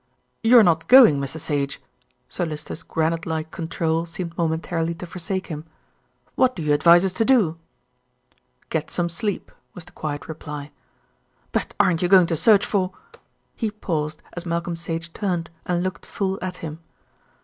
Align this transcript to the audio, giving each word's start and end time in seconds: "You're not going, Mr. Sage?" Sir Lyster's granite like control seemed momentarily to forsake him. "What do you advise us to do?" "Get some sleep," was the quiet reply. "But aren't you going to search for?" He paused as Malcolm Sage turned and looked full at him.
"You're 0.41 0.63
not 0.63 0.87
going, 0.87 1.19
Mr. 1.21 1.39
Sage?" 1.39 1.79
Sir 2.27 2.43
Lyster's 2.43 2.81
granite 2.81 3.27
like 3.27 3.51
control 3.51 4.07
seemed 4.07 4.35
momentarily 4.35 4.95
to 4.95 5.05
forsake 5.05 5.45
him. 5.45 5.63
"What 6.33 6.55
do 6.55 6.63
you 6.63 6.73
advise 6.73 7.05
us 7.05 7.13
to 7.13 7.23
do?" 7.23 7.59
"Get 8.71 8.89
some 8.89 9.09
sleep," 9.09 9.51
was 9.75 9.85
the 9.85 9.91
quiet 9.91 10.27
reply. 10.27 10.71
"But 11.51 11.75
aren't 11.79 12.01
you 12.01 12.07
going 12.07 12.25
to 12.25 12.35
search 12.35 12.65
for?" 12.65 12.93
He 13.55 13.69
paused 13.69 14.23
as 14.33 14.43
Malcolm 14.43 14.75
Sage 14.75 15.13
turned 15.13 15.51
and 15.67 15.83
looked 15.83 16.07
full 16.07 16.39
at 16.41 16.57
him. 16.65 16.79